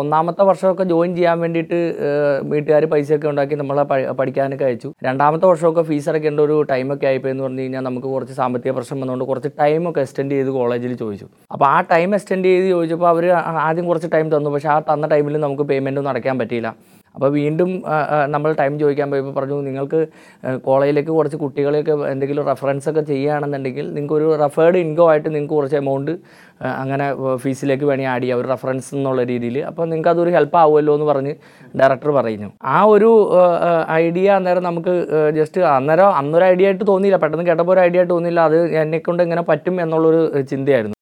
[0.00, 1.78] ഒന്നാമത്തെ വർഷമൊക്കെ ജോയിൻ ചെയ്യാൻ വേണ്ടിയിട്ട്
[2.52, 3.84] വീട്ടുകാർ പൈസയൊക്കെ ഉണ്ടാക്കി നമ്മളെ
[4.20, 4.88] പഠിക്കാനൊക്കെ അയച്ചു.
[5.06, 9.26] രണ്ടാമത്തെ വർഷമൊക്കെ ഫീസ് അടയ്ക്കേണ്ട ഒരു ടൈമൊക്കെ ആയിപ്പോയി എന്ന് പറഞ്ഞു കഴിഞ്ഞാൽ നമുക്ക് കുറച്ച് സാമ്പത്തിക പ്രശ്നം വന്നുകൊണ്ട്
[9.30, 11.28] കുറച്ച് ടൈമൊക്കെ എക്സ്റ്റെൻഡ് ചെയ്ത് കോളേജിൽ ചോദിച്ചു.
[11.54, 13.26] അപ്പോൾ ആ ടൈം എക്സ്റ്റെൻഡ് ചെയ്ത് ചോദിച്ചപ്പോൾ അവർ
[13.68, 14.52] ആദ്യം കുറച്ച് ടൈം തന്നു.
[14.56, 16.70] പക്ഷേ ആ തന്ന ടൈമിൽ നമുക്ക് പേയ്മെന്റ് നടക്കാൻ പറ്റിയില്ല.
[17.16, 17.70] അപ്പോൾ വീണ്ടും
[18.34, 20.00] നമ്മൾ ടൈം ചോദിക്കാൻ പോയപ്പോൾ പറഞ്ഞു നിങ്ങൾക്ക്
[20.66, 26.12] കോളേജിലേക്ക് കുറച്ച് കുട്ടികളെയൊക്കെ എന്തെങ്കിലും റെഫറൻസ് ഒക്കെ ചെയ്യുകയാണെന്നുണ്ടെങ്കിൽ നിങ്ങൾക്ക് ഒരു റെഫേർഡ് ഇൻകം ആയിട്ട് നിങ്ങൾക്ക് കുറച്ച് എമൗണ്ട്
[26.82, 27.06] അങ്ങനെ
[27.44, 29.56] ഫീസിലേക്ക് വേണമെങ്കിൽ ആഡ് ചെയ്യാം ഒരു റെഫറൻസ് എന്നുള്ള രീതിയിൽ.
[29.70, 31.32] അപ്പോൾ നിങ്ങൾക്ക് അതൊരു ഹെൽപ്പ് ആവുമല്ലോ എന്ന് പറഞ്ഞ്
[31.80, 32.50] ഡയറക്ടർ പറയുന്നു.
[32.76, 33.10] ആ ഒരു
[34.02, 34.94] ഐഡിയ അന്നേരം നമുക്ക്
[35.38, 37.20] ജസ്റ്റ് അന്നേരം അന്നൊരു ഐഡിയ ആയിട്ട് തോന്നിയില്ല.
[37.24, 38.42] പെട്ടെന്ന് കേട്ടപ്പോൾ ഒരു ഐഡിയ ആയിട്ട് തോന്നിയില്ല.
[38.50, 40.95] അത് എന്നെക്കൊണ്ട് എങ്ങനെ പറ്റും എന്നുള്ളൊരു ചിന്തയായിരുന്നു.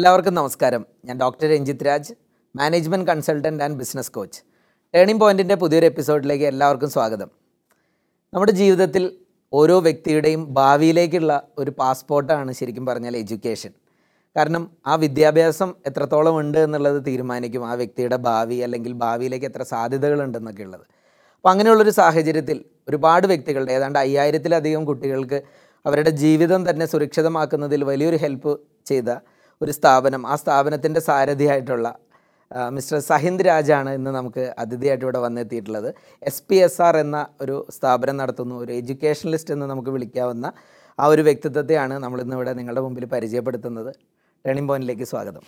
[0.00, 0.82] എല്ലാവർക്കും നമസ്കാരം.
[1.04, 2.12] ഞാൻ doctor Ranjith Raj
[2.54, 4.38] management consultant and business coach.
[4.94, 7.28] Turning പോയിന്റിന്റെ പുതിയൊരു എപ്പിസോഡിലേക്ക് എല്ലാവർക്കും സ്വാഗതം.
[8.34, 9.04] നമ്മുടെ ജീവിതത്തിൽ
[9.52, 13.72] ഓരോ വ്യക്തിയുടെയും ഭാവിയിലേക്കുള്ള ഒരു പാസ്പോർട്ടാണ് ശരിക്കും പറഞ്ഞാൽ എഡ്യൂക്കേഷൻ.
[14.36, 17.66] കാരണം ആ വിദ്യാഭ്യാസം എത്രത്തോളം ഉണ്ട് എന്നുള്ളത് തീരുമാനിക്കും.
[17.66, 20.86] ആ വ്യക്തിയുടെ ഭാവി അല്ലെങ്കിൽ ഭാവിയിലേക്ക് എത്ര സാധ്യതകളുണ്ടെന്നൊക്കെ ഉള്ളത്.
[21.36, 25.42] അപ്പോൾ അങ്ങനെയുള്ളൊരു സാഹചര്യത്തിൽ ഒരുപാട് വ്യക്തികളുടെ ഏതാണ്ട് അയ്യായിരത്തിലധികം കുട്ടികൾക്ക്
[25.86, 29.10] അവരുടെ ജീവിതം തന്നെ സുരക്ഷിതമാക്കുന്നതിൽ വലിയൊരു ഹെൽപ്പ് ചെയ്ത
[29.64, 31.88] ഒരു സ്ഥാപനം ആ സ്ഥാപനത്തിന്റെ സാരഥിയായിട്ടുള്ള
[32.72, 35.88] മിസ്റ്റർ സഹിന്ദ് രാജാണ് ഇന്ന് നമുക്ക് അതിഥിയായിട്ട് ഇവിടെ വന്നെത്തിയിട്ടുള്ളത്.
[36.22, 38.54] എസ് പി എസ് ആർ എന്ന ഒരു സ്ഥാപനം നടത്തുന്നു.
[38.62, 40.46] ഒരു എഡ്യൂക്കേഷണലിസ്റ്റ് എന്ന് നമുക്ക് വിളിക്കാവുന്ന
[40.98, 43.92] ആ ഒരു വ്യക്തിത്വത്തെയാണ് നമ്മൾ ഇന്ന് ഇവിടെ നിങ്ങളുടെ മുമ്പിൽ പരിചയപ്പെടുത്തുന്നത്.
[44.44, 45.44] ടേണിംഗ് പോയിന്റിലേക്ക് സ്വാഗതം.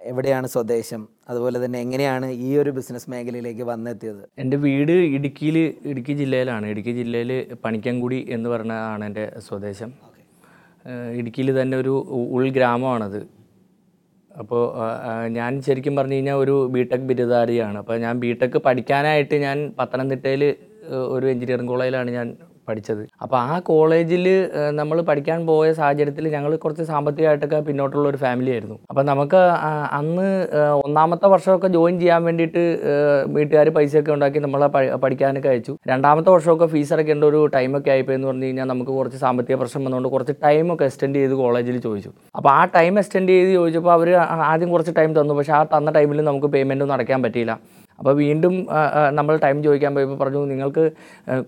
[0.00, 1.08] എവിടെയാണ് സ്വദേശം?
[1.28, 4.22] അതുപോലെ തന്നെ എങ്ങനെയാണ് ഈ ഒരു ബിസിനസ് മേഖലയിലേക്ക് വന്നെത്തിയത്?
[4.38, 5.58] എന്റെ വീട് ഇടുക്കിയിൽ
[5.92, 6.66] ഇടുക്കി ജില്ലയിലാണ്.
[6.66, 7.32] ഇടുക്കി ജില്ലയിൽ
[7.64, 9.92] പണിക്കൻകുടി എന്ന് പറഞ്ഞതാണ് എന്റെ സ്വദേശം.
[11.18, 11.92] ഇടുക്കിയിൽ തന്നെ ഒരു
[12.36, 13.20] ഉൾഗ്രാമമാണത്
[14.30, 14.62] അപ്പോൾ
[15.36, 17.76] ഞാൻ ശരിക്കും പറഞ്ഞു കഴിഞ്ഞാൽ ഒരു ബി ടെക് ബിരുദധാരിയാണ്.
[17.82, 20.42] അപ്പോൾ ഞാൻ ബി ടെക് പഠിക്കാനായിട്ട് ഞാൻ പത്തനംതിട്ടയിൽ
[21.14, 22.28] ഒരു എഞ്ചിനീയറിംഗ് കോളേജിലാണ് ഞാൻ
[22.68, 23.02] പഠിച്ചത്.
[23.24, 24.26] അപ്പോൾ ആ കോളേജിൽ
[24.80, 28.76] നമ്മൾ പഠിക്കാൻ പോയ സാഹചര്യത്തിൽ ഞങ്ങൾ കുറച്ച് സാമ്പത്തികമായിട്ടൊക്കെ പിന്നോട്ടുള്ള ഒരു ഫാമിലി ആയിരുന്നു.
[28.90, 29.40] അപ്പോൾ നമുക്ക്
[30.00, 30.28] അന്ന്
[30.84, 32.64] ഒന്നാമത്തെ വർഷമൊക്കെ ജോയിൻ ചെയ്യാൻ വേണ്ടിയിട്ട്
[33.36, 34.68] വീട്ടുകാർ പൈസയൊക്കെ ഉണ്ടാക്കി നമ്മളെ
[35.04, 35.74] പഠിക്കാനൊക്കെ അയച്ചു.
[35.92, 40.10] രണ്ടാമത്തെ വർഷമൊക്കെ ഫീസ് അടയ്ക്കേണ്ട ഒരു ടൈമൊക്കെ ആയിപ്പോയി എന്ന് പറഞ്ഞു കഴിഞ്ഞാൽ നമുക്ക് കുറച്ച് സാമ്പത്തിക പ്രശ്നം വന്നുകൊണ്ട്
[40.14, 42.12] കുറച്ച് ടൈമൊക്കെ എക്സ്റ്റെൻഡ് ചെയ്ത് കോളേജിൽ ചോദിച്ചു.
[42.38, 44.10] അപ്പോൾ ആ ടൈം എക്സ്റ്റെൻഡ് ചെയ്ത് ചോദിച്ചപ്പോൾ അവർ
[44.52, 45.34] ആദ്യം കുറച്ച് ടൈം തന്നു.
[45.40, 47.54] പക്ഷേ ആ തന്ന ടൈമിൽ നമുക്ക് പേയ്മെന്റ് ഒന്നും അടയ്ക്കാൻ പറ്റിയില്ല.
[48.00, 48.54] അപ്പോൾ വീണ്ടും
[49.18, 50.84] നമ്മൾ ടൈം ചോദിക്കാൻ പോയപ്പോൾ പറഞ്ഞു നിങ്ങൾക്ക്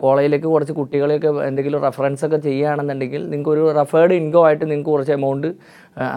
[0.04, 5.48] കോളേജിലേക്ക് കുറച്ച് കുട്ടികളെയൊക്കെ എന്തെങ്കിലും റെഫറൻസ് ഒക്കെ ചെയ്യുകയാണെന്നുണ്ടെങ്കിൽ നിങ്ങൾക്ക് ഒരു റെഫേർഡ് ഇൻകം ആയിട്ട് നിങ്ങൾക്ക് കുറച്ച് എമൗണ്ട്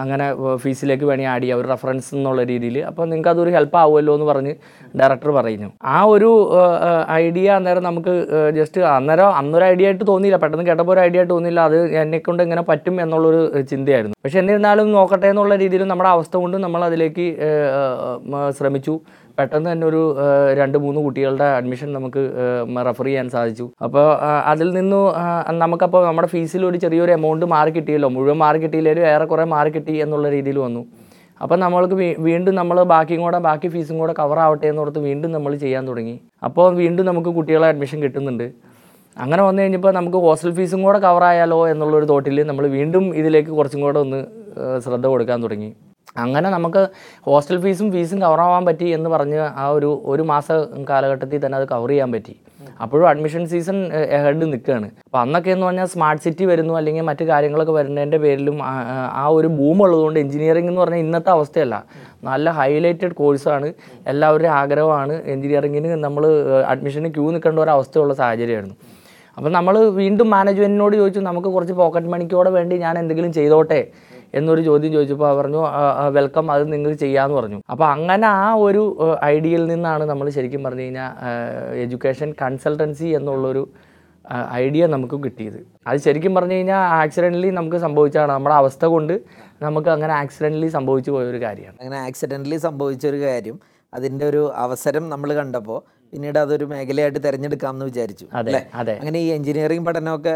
[0.00, 0.26] അങ്ങനെ
[0.62, 2.76] ഫീസിലേക്ക് വേണമെങ്കിൽ ആഡ് ചെയ്യാം ഒരു റെഫറൻസ് എന്നുള്ള രീതിയിൽ.
[2.90, 4.52] അപ്പോൾ നിങ്ങൾക്ക് അതൊരു ഹെൽപ്പ് ആവുമല്ലോ എന്ന് പറഞ്ഞ്
[5.00, 5.68] ഡയറക്ടർ പറയുന്നു.
[5.96, 6.30] ആ ഒരു
[7.20, 8.14] ഐഡിയ അന്നേരം നമുക്ക്
[8.58, 10.38] ജസ്റ്റ് അന്നേരം അന്നൊരു ഐഡിയ ആയിട്ട് തോന്നിയില്ല.
[10.42, 11.60] പെട്ടെന്ന് കേട്ടപ്പോൾ ഒരു ഐഡിയ ആയിട്ട് തോന്നിയില്ല.
[11.70, 14.16] അത് എന്നെക്കൊണ്ട് എങ്ങനെ പറ്റും എന്നുള്ളൊരു ചിന്തയായിരുന്നു.
[14.24, 17.26] പക്ഷേ എന്നിരുന്നാലും നോക്കട്ടെ എന്നുള്ള രീതിയിൽ നമ്മുടെ അവസ്ഥ കൊണ്ട് നമ്മൾ അതിലേക്ക്
[18.58, 18.96] ശ്രമിച്ചു.
[19.38, 20.02] പെട്ടെന്ന് തന്നെ ഒരു
[20.60, 22.22] രണ്ട് മൂന്ന് കുട്ടികളുടെ അഡ്മിഷൻ നമുക്ക്
[22.88, 23.66] റെഫർ ചെയ്യാൻ സാധിച്ചു.
[23.86, 24.06] അപ്പോൾ
[24.52, 25.00] അതിൽ നിന്ന്
[25.62, 28.10] നമുക്കപ്പോൾ നമ്മുടെ ഫീസിൽ ഒരു ചെറിയൊരു എമൗണ്ട് മാറി കിട്ടിയല്ലോ.
[28.16, 30.82] മുഴുവൻ മാറി കിട്ടിയില്ലെങ്കിലും ഏറെക്കുറെ മാറി കിട്ടി എന്നുള്ള രീതിയിൽ വന്നു.
[31.44, 31.96] അപ്പോൾ നമ്മൾക്ക്
[32.26, 36.14] വീണ്ടും നമ്മൾ ബാക്കിയും കൂടെ ബാക്കി ഫീസും കൂടെ കവർ ആവട്ടെ എന്നോർത്ത് വീണ്ടും നമ്മൾ ചെയ്യാൻ തുടങ്ങി.
[36.48, 38.46] അപ്പോൾ വീണ്ടും നമുക്ക് കുട്ടികളെ അഡ്മിഷൻ കിട്ടുന്നുണ്ട്.
[39.16, 43.82] അങ്ങനെ വന്നു കഴിഞ്ഞപ്പോൾ നമുക്ക് ഹോസ്റ്റൽ ഫീസും കൂടെ കവർ ആയാലോ എന്നുള്ളൊരു തോട്ടിൽ നമ്മൾ വീണ്ടും ഇതിലേക്ക് കുറച്ചും
[43.86, 44.20] കൂടെ ഒന്ന്
[44.84, 45.70] ശ്രദ്ധ കൊടുക്കാൻ തുടങ്ങി.
[46.22, 46.82] അങ്ങനെ നമുക്ക്
[47.28, 50.46] ഹോസ്റ്റൽ ഫീസും ഫീസും കവറാവാൻ പറ്റി എന്ന് പറഞ്ഞ് ആ ഒരു ഒരു മാസ
[50.90, 52.34] കാലഘട്ടത്തിൽ തന്നെ അത് കവർ ചെയ്യാൻ പറ്റി.
[52.82, 53.78] അപ്പോഴും അഡ്മിഷൻ സീസൺ
[54.24, 58.56] ഹെഡ് നിൽക്കുകയാണ് അപ്പോൾ അന്നൊക്കെ എന്ന് പറഞ്ഞാൽ സ്മാർട്ട് സിറ്റി വരുന്നു അല്ലെങ്കിൽ മറ്റു കാര്യങ്ങളൊക്കെ വരുന്നതിന്റെ പേരിലും
[59.22, 61.76] ആ ഒരു ബൂം ഉള്ളതുകൊണ്ട് എഞ്ചിനീയറിംഗ് എന്ന് പറഞ്ഞാൽ ഇന്നത്തെ അവസ്ഥയല്ല.
[62.30, 63.68] നല്ല ഹൈലൈറ്റഡ് കോഴ്സാണ്
[64.12, 66.26] എല്ലാവരുടെയും ആഗ്രഹമാണ് എഞ്ചിനീയറിങ്ങിന് നമ്മൾ
[66.72, 68.76] അഡ്മിഷന് ക്യൂ നിൽക്കേണ്ട ഒരു അവസ്ഥയുള്ള സാഹചര്യമായിരുന്നു.
[69.36, 73.80] അപ്പം നമ്മൾ വീണ്ടും മാനേജ്മെന്റിനോട് ചോദിച്ചു നമുക്ക് കുറച്ച് പോക്കറ്റ് മണിക്കോടെ വേണ്ടി ഞാൻ എന്തെങ്കിലും ചെയ്തോട്ടെ?
[74.38, 75.60] എന്നൊരു ചോദ്യം ചോദിച്ചപ്പോൾ പറഞ്ഞു
[76.16, 77.58] വെൽക്കം അത് നിങ്ങൾ ചെയ്യാമെന്ന് പറഞ്ഞു.
[77.72, 78.82] അപ്പോൾ അങ്ങനെ ആ ഒരു
[79.32, 81.10] ഐഡിയയിൽ നിന്നാണ് നമ്മൾ ശരിക്കും പറഞ്ഞു കഴിഞ്ഞാൽ
[81.84, 83.64] എഡ്യൂക്കേഷൻ കൺസൾട്ടൻസി എന്നുള്ളൊരു
[84.64, 85.58] ഐഡിയ നമുക്ക് കിട്ടിയത്.
[85.88, 88.32] അത് ശരിക്കും പറഞ്ഞു കഴിഞ്ഞാൽ ആക്സിഡന്റലി നമുക്ക് സംഭവിച്ചതാണ്.
[88.36, 89.14] നമ്മുടെ അവസ്ഥ കൊണ്ട്
[89.64, 91.76] നമുക്ക് അങ്ങനെ ആക്സിഡന്റലി സംഭവിച്ചു പോയൊരു കാര്യമാണ്.
[91.80, 93.58] അങ്ങനെ ആക്സിഡന്റലി സംഭവിച്ചൊരു കാര്യം
[93.92, 95.80] അതിന്റെ ഒരു അവസരം നമ്മൾ കണ്ടപ്പോൾ
[96.12, 98.94] പിന്നീട് അതൊരു മേഖലയായിട്ട് തിരഞ്ഞെടുക്കാമെന്ന് വിചാരിച്ചു അതെ അതെ.
[99.00, 100.34] അങ്ങനെ ഈ എഞ്ചിനീയറിംഗ് പഠനമൊക്കെ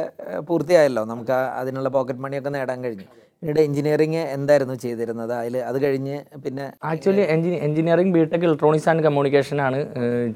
[0.49, 1.03] പൂർത്തിയായല്ലോ?
[1.13, 3.09] നമുക്ക് അതിനുള്ള പോക്കറ്റ് മണിയൊക്കെ നേടാൻ കഴിഞ്ഞു.
[3.43, 5.33] പിന്നീട് എഞ്ചിനീയറിംഗ് എന്തായിരുന്നു ചെയ്തിരുന്നത്?
[5.41, 9.79] അതിൽ അത് കഴിഞ്ഞ് പിന്നെ actually എഞ്ചിനി engineering BTech electronics and communication ആണ്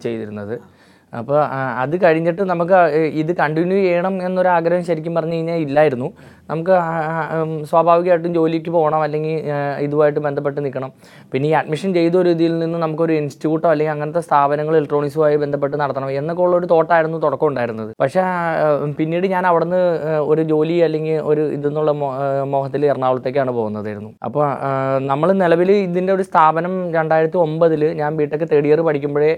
[0.04, 0.54] ചെയ്തിരുന്നത്.
[1.20, 1.38] അപ്പോൾ
[1.82, 2.78] അത് കഴിഞ്ഞിട്ട് നമുക്ക്
[3.22, 6.08] ഇത് കണ്ടിന്യൂ ചെയ്യണം എന്നൊരു ആഗ്രഹം ശരിക്കും പറഞ്ഞു കഴിഞ്ഞാൽ ഇല്ലായിരുന്നു.
[6.50, 6.74] നമുക്ക്
[7.70, 9.36] സ്വാഭാവികമായിട്ടും ജോലിക്ക് പോകണം അല്ലെങ്കിൽ
[9.86, 10.90] ഇതുമായിട്ട് ബന്ധപ്പെട്ട് നിൽക്കണം.
[11.32, 16.10] പിന്നെ ഈ അഡ്മിഷൻ ചെയ്ത ഒരു ഇതിൽ നിന്ന് നമുക്കൊരു ഇൻസ്റ്റിറ്റ്യൂട്ടോ അല്ലെങ്കിൽ അങ്ങനത്തെ സ്ഥാപനങ്ങൾ ഇലക്ട്രോണിക്സുമായി ബന്ധപ്പെട്ട് നടത്തണം
[16.20, 17.92] എന്നൊക്കെ ഉള്ളൊരു തോട്ടായിരുന്നു തുടക്കം ഉണ്ടായിരുന്നത്.
[18.02, 18.24] പക്ഷേ
[19.00, 19.80] പിന്നീട് ഞാൻ അവിടുന്ന്
[20.32, 21.92] ഒരു ജോലി അല്ലെങ്കിൽ ഒരു ഇതെന്നുള്ള
[22.54, 24.12] മോഹത്തിൽ എറണാകുളത്തേക്കാണ് പോകുന്നതായിരുന്നു.
[24.28, 24.46] അപ്പോൾ
[25.10, 29.32] നമ്മൾ നിലവിൽ ഇതിന്റെ ഒരു സ്ഥാപനം രണ്ടായിരത്തി ഒമ്പതിൽ ഞാൻ ബിടെക് തേർഡ് ഇയർ പഠിക്കുമ്പോഴേ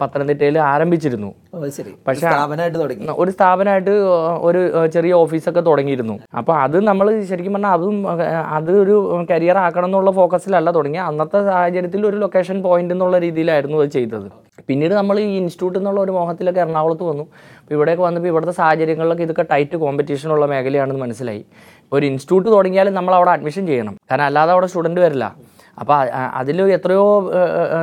[0.00, 1.34] പത്തനംതിട്ടയിൽ ആരംഭിച്ചിരുന്നു.
[2.78, 3.06] തുടങ്ങി.
[3.18, 3.90] ഒരു സ്ഥാപനമായിട്ട്
[4.48, 6.18] ഒരു ചെറിയ ഓഫീസൊക്കെ തുടങ്ങിയിരുന്നു.
[6.40, 7.96] അപ്പോൾ അത് നമ്മൾ ശരിക്കും പറഞ്ഞാൽ അതും
[8.58, 13.90] അത് ഒരു കരിയർ ആക്കണം എന്നുള്ള ഫോക്കസിലല്ല തുടങ്ങി അന്നത്തെ സാഹചര്യത്തിൽ ഒരു ലൊക്കേഷൻ പോയിന്റ് എന്നുള്ള രീതിയിലായിരുന്നു അത്
[13.90, 14.28] ചെയ്തത്.
[14.68, 17.24] പിന്നീട് നമ്മൾ ഈ ഇൻസ്റ്റിറ്റ്യൂട്ട് എന്നുള്ള ഒരു മോഹത്തിലൊക്കെ എറണാകുളത്ത് വന്നു.
[17.60, 21.44] അപ്പോൾ ഇവിടെയൊക്കെ വന്നപ്പോൾ ഇവിടുത്തെ സാഹചര്യങ്ങളിലൊക്കെ ഇതൊക്കെ ടൈറ്റ് കോമ്പറ്റീഷൻ ഉള്ള മേഖലയാണെന്ന് മനസ്സിലായി.
[21.92, 23.96] ഒരു ഇൻസ്റ്റിറ്റ്യൂട്ട് തുടങ്ങിയാൽ നമ്മൾ അവിടെ അഡ്മിഷൻ ചെയ്യണം.
[24.10, 25.34] കാരണം അല്ലാതെ അവിടെ സ്റ്റുഡന്റ് വരില്ല.
[25.82, 25.98] അപ്പോൾ
[26.40, 27.04] അതിൽ എത്രയോ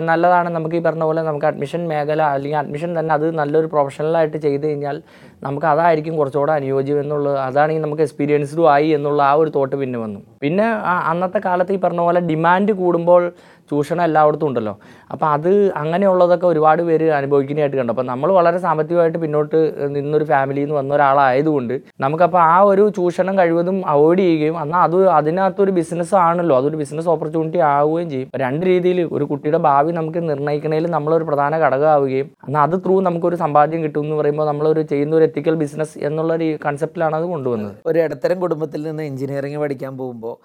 [0.10, 4.66] നല്ലതാണ് നമുക്ക് ഈ പറഞ്ഞ പോലെ നമുക്ക് അഡ്മിഷൻ മേഖല അല്ലെങ്കിൽ അഡ്മിഷൻ തന്നെ അത് നല്ലൊരു പ്രൊഫഷണലായിട്ട് ചെയ്ത്
[4.68, 4.98] കഴിഞ്ഞാൽ
[5.46, 7.38] നമുക്ക് അതായിരിക്കും കുറച്ചുകൂടെ അനുയോജ്യം എന്നുള്ളത്.
[7.48, 10.20] അതാണെങ്കിൽ നമുക്ക് എക്സ്പീരിയൻസ്ഡും ആയി എന്നുള്ള ആ ഒരു തോട്ട് പിന്നെ വന്നു.
[10.44, 10.68] പിന്നെ
[11.12, 13.24] അന്നത്തെ കാലത്ത് ഈ പറഞ്ഞ പോലെ ഡിമാൻഡ് കൂടുമ്പോൾ
[13.72, 14.74] ചൂഷണം എല്ലായിടത്തും ഉണ്ടല്ലോ.
[15.14, 15.52] അപ്പോൾ അത്
[15.82, 17.94] അങ്ങനെയുള്ളതൊക്കെ ഒരുപാട് പേര് അനുഭവിക്കുന്നതായിട്ട് കണ്ടു.
[17.96, 19.60] അപ്പോൾ നമ്മൾ വളരെ സാമ്പത്തികമായിട്ട് പിന്നോട്ട്
[19.96, 21.76] നിന്നൊരു ഫാമിലിയിൽ നിന്ന് വന്ന ഒരാളായതുകൊണ്ട്
[22.06, 27.60] നമുക്കപ്പോൾ ആ ഒരു ചൂഷണം കഴിവതും അവോയ്ഡ് ചെയ്യുകയും എന്നാൽ അത് അതിനകത്തൊരു ബിസിനസ് ആണല്ലോ അതൊരു ബിസിനസ് ഓപ്പർച്യൂണിറ്റി
[27.74, 28.30] ആവുകയും ചെയ്യും.
[28.44, 33.82] രണ്ട് രീതിയിൽ ഒരു കുട്ടിയുടെ ഭാവി നമുക്ക് നിർണയിക്കണതിൽ നമ്മളൊരു പ്രധാന ഘടകമാവുകയും എന്നാൽ അത് ത്രൂ നമുക്കൊരു സമ്പാദ്യം
[33.86, 37.76] കിട്ടും എന്ന് പറയുമ്പോൾ നമ്മളൊരു ചെയ്യുന്ന ഒരു എത്തിക്കൽ ബിസിനസ് എന്നുള്ള ഒരു കൺസെപ്റ്റിലാണ് അത് കൊണ്ടുവന്നത്.
[37.92, 40.36] ഒരു ഇടത്തരം കുടുംബത്തിൽ നിന്ന് എഞ്ചിനീയറിംഗ് പഠിക്കാൻ പോകുമ്പോൾ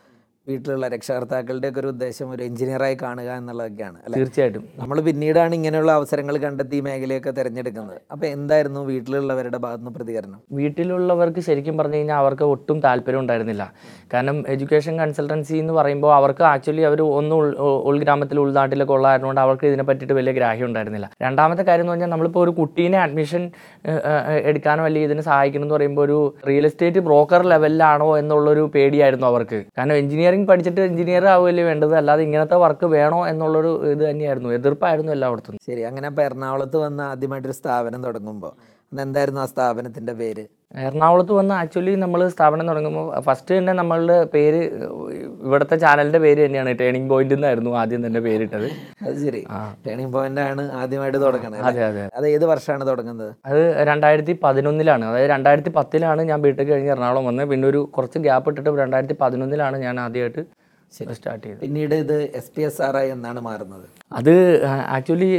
[0.48, 4.64] വീട്ടിലുള്ള രക്ഷകർത്താക്കളുടെ ഒക്കെ ഒരു ഉദ്ദേശം ഒരു എഞ്ചിനീയറായി കാണുക എന്നുള്ളതൊക്കെയാണ് തീർച്ചയായിട്ടും.
[4.80, 7.96] നമ്മൾ പിന്നീടാണ് ഇങ്ങനെയുള്ള അവസരങ്ങൾ കണ്ടെത്തി ഈ മേഖലയൊക്കെ തിരഞ്ഞെടുക്കുന്നത്.
[8.12, 10.38] അപ്പോൾ എന്തായിരുന്നു വീട്ടിലുള്ളവരുടെ ഭാഗത്തുനിന്ന് പ്രതികരണം?
[10.58, 13.64] വീട്ടിലുള്ളവർക്ക് ശരിക്കും പറഞ്ഞു കഴിഞ്ഞാൽ അവർക്ക് ഒട്ടും താല്പര്യം ഉണ്ടായിരുന്നില്ല.
[14.12, 17.34] കാരണം എഡ്യൂക്കേഷൻ കൺസൾട്ടൻസി എന്ന് പറയുമ്പോൾ അവർക്ക് ആക്ച്വലി അവർ ഒന്ന്
[17.92, 21.08] ഉൾഗ്രാമത്തിൽ ഉൾനാട്ടിലൊക്കെ ഉള്ളതായതുകൊണ്ട് അവർക്ക് ഇതിനെ പറ്റിയിട്ട് വലിയ ഗ്രാഹ്യം ഉണ്ടായിരുന്നില്ല.
[21.26, 23.42] രണ്ടാമത്തെ കാര്യം എന്ന് പറഞ്ഞാൽ നമ്മളിപ്പോൾ ഒരു കുട്ടീനെ അഡ്മിഷൻ
[24.50, 29.60] എടുക്കാനോ അല്ലെങ്കിൽ ഇതിനെ സഹായിക്കണം എന്ന് പറയുമ്പോൾ ഒരു റിയൽ എസ്റ്റേറ്റ് ബ്രോക്കർ ലെവലിലാണോ എന്നുള്ളൊരു പേടിയായിരുന്നു അവർക്ക്.
[29.76, 31.94] കാരണം എഞ്ചിനീയറിംഗ് പഠിച്ചിട്ട് എഞ്ചിനീയർ ആവുകയല്ലേ വേണ്ടത്?
[31.94, 34.50] അല്ലാതെ ഇങ്ങനത്തെ വർക്ക് വേണോ എന്നുള്ളൊരു ഇത് തന്നെയായിരുന്നു.
[34.58, 38.52] എതിർപ്പായിരുന്നു എല്ലായിടത്തും ശരി അങ്ങനെ അപ്പോൾ എറണാകുളത്ത് വന്ന് ആദ്യമായിട്ടൊരു സ്ഥാപനം തുടങ്ങുമ്പോൾ
[38.92, 40.44] എന്തായിരുന്നു ആ സ്ഥാപനത്തിന്റെ പേര്?
[40.74, 44.60] എറണാകുളത്ത് വന്ന് ആക്ച്വലി നമ്മൾ സ്ഥാപനം തുടങ്ങുമ്പോൾ ഫസ്റ്റ് തന്നെ നമ്മളുടെ പേര്
[45.44, 48.66] ഇവിടുത്തെ ചാനലിന്റെ പേര് തന്നെയാണ് ടേണിംഗ് പോയിന്റ് എന്നായിരുന്നു ആദ്യം തന്നെ പേരിട്ടത്.
[49.06, 49.42] അത് ശരി.
[49.86, 52.26] ടേണിംഗ് പോയിന്റ് ആണ് ആദ്യമായിട്ട് തുടങ്ങുന്നത് അതെ അതെ അത്.
[52.36, 53.30] ഏത് വർഷമാണ് തുടങ്ങുന്നത്?
[53.50, 53.60] അത്
[53.90, 57.48] രണ്ടായിരത്തി പതിനൊന്നിലാണ് അതായത് രണ്ടായിരത്തി പത്തിലാണ് ഞാൻ ബിടെക് കഴിഞ്ഞ് എറണാകുളം വന്നത്.
[57.52, 60.44] പിന്നെ ഒരു കുറച്ച് ഗ്യാപ്പ് ഇട്ടിട്ട് രണ്ടായിരത്തി പതിനൊന്നിലാണ് ഞാൻ ആദ്യമായിട്ട്
[60.92, 61.60] സ്റ്റാർട്ട് ചെയ്തത്.
[61.64, 63.86] പിന്നീട് ഇത് എസ് പി എസ് ആർ ആയി എന്നാണ് മാറുന്നത്?
[64.18, 64.34] അത്
[64.96, 65.30] actually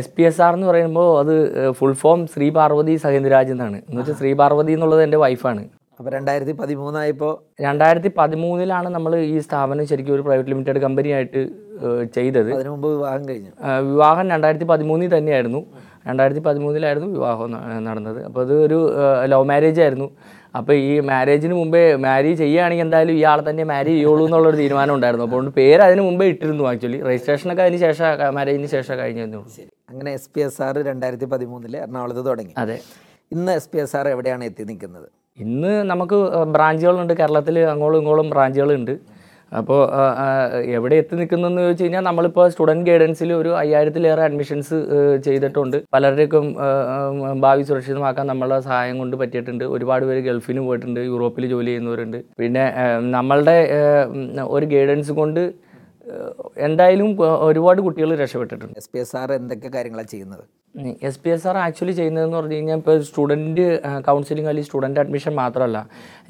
[0.00, 1.34] S P S R എന്ന് പറയുമ്പോൾ അത്
[1.78, 3.78] ഫുൾ ഫോം ശ്രീ പാർവതി സഹേന്ദ്രരാജ് എന്നാണ്.
[3.88, 5.64] എന്ന് വെച്ചാൽ ശ്രീ പാർവതി എന്നുള്ളത് എന്റെ വൈഫാണ്
[5.98, 12.50] അപ്പോൾ രണ്ടായിരത്തി പതിമൂന്നായപ്പോൾ രണ്ടായിരത്തി പതിമൂന്നിലാണ് നമ്മൾ ഈ സ്ഥാപനം ശരിക്കും ഒരു പ്രൈവറ്റ് ലിമിറ്റഡ് കമ്പനിയായിട്ട് ആയിട്ട് ചെയ്തത്.
[12.54, 13.50] അതിനു മുമ്പ് വിവാഹം കഴിഞ്ഞു.
[13.90, 15.60] വിവാഹം രണ്ടായിരത്തി പതിമൂന്നിൽ തന്നെയായിരുന്നു.
[16.08, 17.50] രണ്ടായിരത്തി പതിമൂന്നിലായിരുന്നു വിവാഹം
[17.88, 18.20] നടന്നത്.
[18.28, 18.78] അപ്പോൾ അത് ഒരു
[19.32, 20.08] ലവ് മാരേജ് ആയിരുന്നു.
[20.54, 25.26] അപ്പോൾ ഈ മാരേജിന് മുമ്പേ മാരി ചെയ്യുകയാണെങ്കിൽ എന്തായാലും ഇയാളെ തന്നെ മാരി ചെയ്യുള്ളൂ എന്നുള്ളൊരു തീരുമാനം ഉണ്ടായിരുന്നു.
[25.26, 29.40] അപ്പോൾ പേര് അതിന് മുമ്പേ ഇട്ടിരുന്നു ആക്ച്വലി രജിസ്ട്രേഷനൊക്കെ അതിന് ശേഷം മാരേജിന് ശേഷം കഴിഞ്ഞിരുന്നു.
[29.56, 29.70] ശരി.
[29.90, 32.54] അങ്ങനെ എസ് പി എസ് ആർ രണ്ടായിരത്തി പതിമൂന്നിൽ എറണാകുളത്ത് തുടങ്ങി.
[32.56, 32.80] അതെ.
[33.32, 35.08] ഇന്ന് എസ് പി എസ് ആർ എവിടെയാണ് എത്തി നിൽക്കുന്നത്?
[35.38, 36.16] ഇന്ന് നമുക്ക്
[36.56, 37.12] ബ്രാഞ്ചുകളുണ്ട്.
[37.12, 38.94] കേരളത്തിൽ അങ്ങോളം ഇങ്ങോളം ബ്രാഞ്ചുകളുണ്ട്.
[39.58, 39.80] അപ്പോൾ
[40.76, 44.76] എവിടെ എത്തി നിൽക്കുന്നതെന്ന് ചോദിച്ചു കഴിഞ്ഞാൽ നമ്മളിപ്പോൾ സ്റ്റുഡന്റ് ഗൈഡൻസിൽ ഒരു അയ്യായിരത്തിലേറെ അഡ്മിഷൻസ്
[45.26, 45.76] ചെയ്തിട്ടുണ്ട്.
[45.94, 46.40] പലരുടെയൊക്കെ
[47.44, 49.64] ഭാവി സുരക്ഷിതമാക്കാൻ നമ്മളുടെ സഹായം കൊണ്ട് പറ്റിയിട്ടുണ്ട്.
[49.74, 52.18] ഒരുപാട് പേര് ഗൾഫിന് പോയിട്ടുണ്ട് യൂറോപ്പിൽ ജോലി ചെയ്യുന്നവരുണ്ട്.
[52.42, 52.64] പിന്നെ
[53.18, 53.58] നമ്മളുടെ
[54.56, 55.42] ഒരു ഗൈഡൻസ് കൊണ്ട്
[56.66, 57.08] എന്തായാലും
[57.48, 58.76] ഒരുപാട് കുട്ടികൾ രക്ഷപ്പെട്ടിട്ടുണ്ട്.
[58.80, 60.44] എസ് പി എസ് ആർ എന്തൊക്കെ കാര്യങ്ങളാണ് ചെയ്യുന്നത്?
[61.08, 63.64] S P S R actually ചെയ്യുന്നതെന്ന് പറഞ്ഞു കഴിഞ്ഞാൽ ഇപ്പോൾ സ്റ്റുഡന്റ്
[64.08, 65.78] കൗൺസിലിംഗ് അല്ലെങ്കിൽ സ്റ്റുഡന്റ് അഡ്മിഷൻ മാത്രമല്ല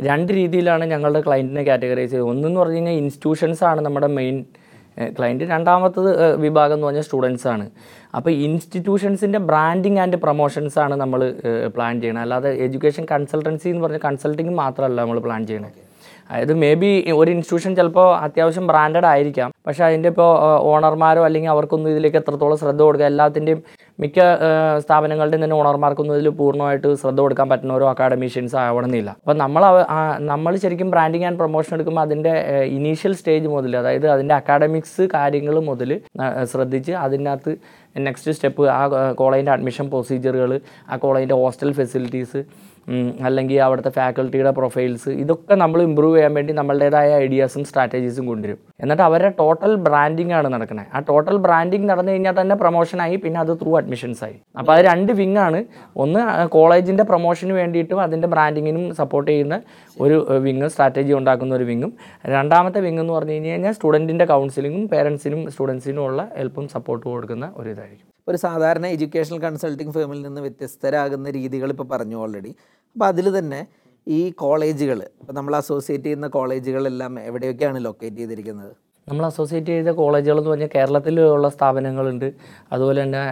[0.08, 4.38] രണ്ട് രീതിയിലാണ് ഞങ്ങളുടെ ക്ലയന്റിനെ കാറ്റഗറൈസ് ചെയ്തത് ഒന്നെന്ന് പറഞ്ഞു കഴിഞ്ഞാൽ ഇൻസ്റ്റിറ്റ്യൂഷൻസ് ആണ് നമ്മുടെ മെയിൻ
[5.18, 5.44] ക്ലയന്റ്.
[5.52, 6.10] രണ്ടാമത്തത്
[6.44, 7.66] വിഭാഗം എന്ന് പറഞ്ഞാൽ സ്റ്റുഡൻസ് ആണ്.
[8.16, 11.20] അപ്പോൾ ഇൻസ്റ്റിറ്റ്യൂഷൻസിന്റെ ബ്രാൻഡിങ് ആൻഡ് പ്രൊമോഷൻസ് ആണ് നമ്മൾ
[11.76, 15.80] പ്ലാൻ ചെയ്യണത് അല്ലാതെ എഡ്യൂക്കേഷൻ കൺസൾട്ടൻസി എന്ന് പറഞ്ഞാൽ കൺസൾട്ടിങ് മാത്രമല്ല നമ്മൾ പ്ലാൻ ചെയ്യണത്
[16.30, 19.50] അതായത് മേ ബി ഒരു ഇൻസ്റ്റിറ്റ്യൂഷൻ ചിലപ്പോൾ അത്യാവശ്യം ബ്രാൻഡഡ് ആയിരിക്കാം.
[19.66, 20.30] പക്ഷേ അതിന്റെ ഇപ്പോൾ
[20.72, 23.60] ഓണർമാരോ അല്ലെങ്കിൽ അവർക്കൊന്നും ഇതിലേക്ക് എത്രത്തോളം ശ്രദ്ധ കൊടുക്കുക എല്ലാത്തിന്റെയും
[24.02, 24.20] മിക്ക
[24.84, 29.10] സ്ഥാപനങ്ങളുടെ തന്നെ ഓണർമാർക്കൊന്നും ഇതിൽ പൂർണമായിട്ട് ശ്രദ്ധ കൊടുക്കാൻ പറ്റുന്ന ഓരോ അക്കാഡമീഷ്യൻസ് ആവണമെന്നില്ല.
[29.22, 29.64] അപ്പോൾ നമ്മൾ
[30.32, 32.34] നമ്മൾ ശരിക്കും ബ്രാൻഡിങ് ആൻഡ് പ്രൊമോഷൻ എടുക്കുമ്പോൾ അതിന്റെ
[32.78, 35.92] ഇനീഷ്യൽ സ്റ്റേജ് മുതൽ അതായത് അതിന്റെ അക്കാഡമിക്സ് കാര്യങ്ങൾ മുതൽ
[36.52, 37.54] ശ്രദ്ധിച്ച് അതിനകത്ത്
[38.06, 38.82] നെക്സ്റ്റ് സ്റ്റെപ്പ് ആ
[39.20, 40.52] കോളേജിന്റെ അഡ്മിഷൻ പ്രൊസീജിയറുകൾ
[40.92, 42.40] ആ കോളേജിന്റെ ഹോസ്റ്റൽ ഫെസിലിറ്റീസ്
[43.26, 48.58] അല്ലെങ്കിൽ അവിടുത്തെ ഫാക്കൽറ്റിയുടെ പ്രൊഫൈൽസ് ഇതൊക്കെ നമ്മൾ ഇമ്പ്രൂവ് ചെയ്യാൻ വേണ്ടി നമ്മളുടേതായ ഐഡിയാസും സ്ട്രാറ്റജീസും കൊണ്ടുവരും.
[48.82, 53.52] എന്നിട്ട് അവരുടെ ടോട്ടൽ ബ്രാൻഡിങ് ആണ് നടക്കുന്നത് ആ ടോട്ടൽ ബ്രാൻഡിങ് നടന്നു കഴിഞ്ഞാൽ തന്നെ പ്രൊമോഷനായി പിന്നെ അത്
[53.60, 53.91] ത്രൂ അഡ്മിഷൻസ്
[54.22, 54.36] ആയി.
[54.58, 55.64] അപ്പോൾ അത് രണ്ട് വിങ് ആണ്.
[55.96, 59.62] ഒന്ന് കോളേജിന്റെ പ്രൊമോഷന് വേണ്ടിയിട്ടും അതിന്റെ ബ്രാൻഡിങ്ങിനും സപ്പോർട്ട് ചെയ്യുന്ന
[60.00, 61.92] ഒരു വിങ്ങും സ്ട്രാറ്റജി ഉണ്ടാക്കുന്ന ഒരു വിങ്ങും.
[62.26, 67.68] രണ്ടാമത്തെ വിങ് എന്ന് പറഞ്ഞു കഴിഞ്ഞ് കഴിഞ്ഞാൽ സ്റ്റുഡന്റിന്റെ കൗൺസിലിങ്ങും പേരൻസിനും സ്റ്റുഡൻസിനും ഉള്ള ഹെൽപ്പും സപ്പോർട്ടും കൊടുക്കുന്ന ഒരു
[67.68, 68.06] ഇതായിരിക്കും.
[68.28, 72.52] ഒരു സാധാരണ എഡ്യൂക്കേഷണൽ കൺസൾട്ടിംഗ് ഫേമിൽ നിന്ന് വ്യത്യസ്തരാകുന്ന രീതികൾ ഇപ്പോൾ പറഞ്ഞു ഓൾറെഡി
[72.96, 73.66] അപ്പോൾ അതിൽ തന്നെ
[74.08, 78.72] ഈ കോളേജുകൾ ഇപ്പോൾ നമ്മൾ അസോസിയേറ്റ് ചെയ്യുന്ന കോളേജുകളെല്ലാം എവിടെയൊക്കെയാണ് ലൊക്കേറ്റ് ചെയ്തിരിക്കുന്നത്?
[79.08, 82.26] നമ്മൾ അസോസിയേറ്റ് ചെയ്ത കോളേജുകൾ എന്ന് പറഞ്ഞാൽ കേരളത്തിലുള്ള സ്ഥാപനങ്ങളുണ്ട്.
[82.74, 83.22] അതുപോലെ തന്നെ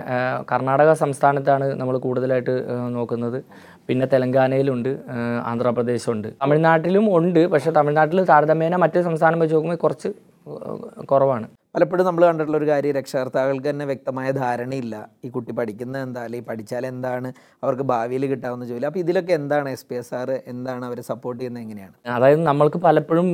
[0.50, 2.54] കർണാടക സംസ്ഥാനത്താണ് നമ്മൾ കൂടുതലായിട്ട്
[2.96, 3.38] നോക്കുന്നത്.
[3.88, 4.90] പിന്നെ തെലങ്കാനയിലുണ്ട്
[5.50, 6.28] ആന്ധ്രാപ്രദേശുണ്ട്.
[6.42, 10.10] തമിഴ്നാട്ടിലും ഉണ്ട് പക്ഷേ തമിഴ്നാട്ടിൽ താരതമ്യേന മറ്റ് സംസ്ഥാനം വെച്ച് നോക്കുമ്പോൾ കുറച്ച്
[11.12, 11.48] കുറവാണ്.
[11.74, 14.94] പലപ്പോഴും നമ്മൾ കണ്ടിട്ടുള്ള ഒരു കാര്യം രക്ഷകർത്താക്കൾക്ക് തന്നെ വ്യക്തമായ ധാരണയില്ല.
[15.24, 16.20] ഈ കുട്ടി പഠിക്കുന്നത് എന്താ?
[16.26, 17.28] അല്ലെങ്കിൽ പഠിച്ചാൽ എന്താണ്?
[17.64, 18.86] അവർക്ക് ഭാവിയിൽ കിട്ടാവുന്ന ജോലി.
[18.88, 20.30] അപ്പോൾ ഇതിലൊക്കെ എന്താണ് എസ് പി എസ് ആർ?
[20.52, 21.94] എന്താണ് അവരെ സപ്പോർട്ട് ചെയ്യുന്നത് എങ്ങനെയാണ്?
[22.16, 23.28] അതായത് നമ്മൾക്ക് പലപ്പോഴും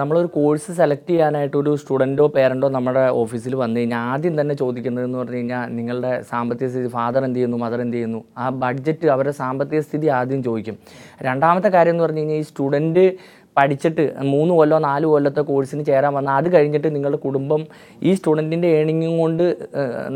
[0.00, 5.36] നമ്മളൊരു കോഴ്സ് സെലക്ട് ചെയ്യാനായിട്ട് ഒരു സ്റ്റുഡന്റോ പേരന്റോ നമ്മുടെ ഓഫീസിൽ വന്നു കഴിഞ്ഞാൽ ആദ്യം തന്നെ ചോദിക്കുന്നതെന്ന് പറഞ്ഞു
[5.36, 8.24] കഴിഞ്ഞാൽ നിങ്ങളുടെ സാമ്പത്തിക സ്ഥിതി ഫാദർ എന്ത് ചെയ്യുന്നു മദർ എന്ത് ചെയ്യുന്നു?
[8.38, 10.78] ആ ബഡ്ജറ്റ് അവരുടെ സാമ്പത്തിക സ്ഥിതി ആദ്യം ചോദിക്കും.
[11.22, 13.06] രണ്ടാമത്തെ കാര്യം എന്ന് പറഞ്ഞു കഴിഞ്ഞാൽ ഈ സ്റ്റുഡന്റ്
[13.56, 17.62] പഠിച്ചിട്ട് മൂന്ന് കൊല്ലോ നാല് കൊല്ലത്തെ കോഴ്സിന് ചേരാൻ വന്നാൽ അത് കഴിഞ്ഞിട്ട് നിങ്ങളുടെ കുടുംബം
[18.08, 19.44] ഈ സ്റ്റുഡന്റിന്റെ ഏണിങ്ങും കൊണ്ട്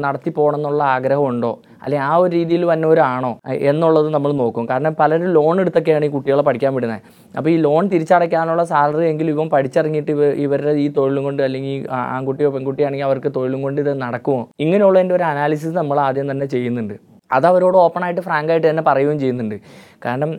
[0.04, 1.52] നടത്തി പോകണം എന്നുള്ള ആഗ്രഹമുണ്ടോ?
[1.82, 3.32] അല്ലെങ്കിൽ ആ ഒരു രീതിയിൽ വന്നവരാണോ?
[3.70, 4.64] എന്നുള്ളത് നമ്മൾ നോക്കും.
[4.70, 7.02] കാരണം പലരും ലോൺ എടുത്തൊക്കെയാണ് ഈ കുട്ടികളെ പഠിക്കാൻ വിടുന്നത്
[7.34, 11.78] അപ്പോൾ ഈ ലോൺ തിരിച്ചടയ്ക്കാനുള്ള സാലറി എങ്കിലും ഇവൻ പഠിച്ചിറങ്ങിയിട്ട് ഇവ ഇവരുടെ ഈ തൊഴിലും കൊണ്ട് അല്ലെങ്കിൽ
[12.16, 16.96] ആൺകുട്ടിയോ പെൺകുട്ടിയാണെങ്കിൽ അവർക്ക് തൊഴിലും കൊണ്ട് ഇത് നടക്കുമോ ഇങ്ങനെയുള്ളതിന്റെ ഒരു അനാലിസിസ് നമ്മൾ ആദ്യം തന്നെ ചെയ്യുന്നുണ്ട്.
[17.36, 17.78] അത് അവരോട്
[18.26, 19.56] ഫ്രാങ്ക് ആയിട്ട് തന്നെ പറയുകയും ചെയ്യുന്നുണ്ട്.
[20.04, 20.30] കാരണം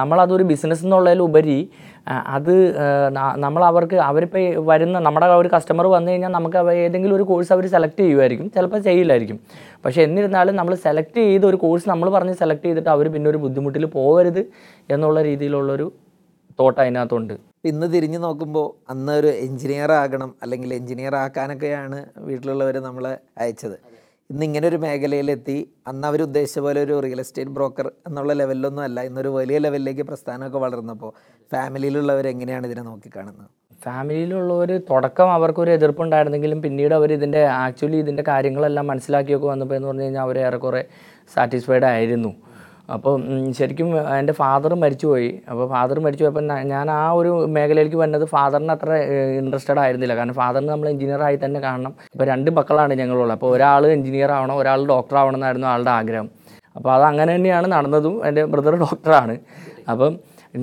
[0.00, 1.58] നമ്മളതൊരു ബിസിനസ് എന്നുള്ളതിലുപരി
[2.36, 2.54] അത്
[3.44, 8.00] നമ്മൾ അവർക്ക് അവരിപ്പോൾ വരുന്ന നമ്മുടെ ഒരു കസ്റ്റമർ വന്നു കഴിഞ്ഞാൽ നമുക്ക് ഏതെങ്കിലും ഒരു കോഴ്സ് അവർ സെലക്ട്
[8.02, 8.46] ചെയ്യുമായിരിക്കും.
[8.56, 9.38] ചിലപ്പോൾ ചെയ്യില്ലായിരിക്കും.
[9.84, 13.86] പക്ഷേ എന്നിരുന്നാലും നമ്മൾ സെലക്ട് ചെയ്ത ഒരു കോഴ്സ് നമ്മൾ പറഞ്ഞ് സെലക്ട് ചെയ്തിട്ട് അവർ പിന്നെ ഒരു ബുദ്ധിമുട്ടിൽ
[13.98, 14.42] പോകരുത്
[14.96, 15.86] എന്നുള്ള രീതിയിലുള്ളൊരു
[16.60, 17.34] തോട്ട് അതിനകത്തുണ്ട്.
[17.70, 23.76] ഇന്ന് തിരിഞ്ഞു നോക്കുമ്പോൾ അന്ന് ഒരു എഞ്ചിനീയർ ആകണം അല്ലെങ്കിൽ എഞ്ചിനീയർ ആക്കാനൊക്കെയാണ് വീട്ടിലുള്ളവർ നമ്മളെ അയച്ചത്.
[24.32, 25.56] ഇന്ന് ഇങ്ങനെ ഒരു മേഖലയിലെത്തി.
[25.88, 29.00] അന്ന് അവർ ഉദ്ദേശിച്ച പോലെ ഒരു റിയൽ എസ്റ്റേറ്റ് ബ്രോക്കർ എന്നുള്ള ലെവലിലൊന്നും അല്ല.
[29.08, 31.10] ഇന്നൊരു വലിയ ലെവലിലേക്ക് പ്രസ്ഥാനമൊക്കെ വളർന്നപ്പോൾ
[31.52, 33.50] ഫാമിലിയിലുള്ളവർ എങ്ങനെയാണ് ഇതിനെ നോക്കിക്കാണുന്നത്?
[33.84, 40.22] ഫാമിലിയിലുള്ളവർ തുടക്കം അവർക്കൊരു എതിർപ്പുണ്ടായിരുന്നെങ്കിലും പിന്നീട് അവർ ഇതിന്റെ ആക്ച്വലി ഇതിന്റെ കാര്യങ്ങളെല്ലാം മനസ്സിലാക്കിയൊക്കെ വന്നപ്പോൾ എന്ന് പറഞ്ഞു കഴിഞ്ഞാൽ
[40.22, 40.82] അവർ ഏറെക്കുറെ
[41.34, 42.32] സാറ്റിസ്ഫൈഡ് ആയിരുന്നു.
[42.94, 43.14] അപ്പോൾ
[43.58, 45.30] ശരിക്കും എന്റെ ഫാദർ മരിച്ചുപോയി.
[45.50, 48.92] അപ്പോൾ ഫാദർ മരിച്ചു പോയപ്പോൾ ഞാൻ ആ ഒരു മേഖലയിലേക്ക് വന്നത് ഫാദറിന് അത്ര
[49.40, 50.14] ഇൻട്രസ്റ്റഡ് ആയിരുന്നില്ല.
[50.18, 51.94] കാരണം ഫാദറിന് നമ്മൾ എഞ്ചിനീയറായി തന്നെ കാണണം.
[52.14, 53.34] ഇപ്പോൾ രണ്ട് മക്കളാണ് ഞങ്ങളുള്ളത്.
[53.38, 56.28] അപ്പോൾ ഒരാൾ എഞ്ചിനീയർ ആവണം ഒരാൾ ഡോക്ടർ ആവണം എന്നായിരുന്നു ആളുടെ ആഗ്രഹം.
[56.76, 58.14] അപ്പോൾ അത് അങ്ങനെ തന്നെയാണ് നടന്നതും.
[58.28, 59.36] എന്റെ ബ്രദർ ഡോക്ടറാണ്
[59.92, 60.12] അപ്പം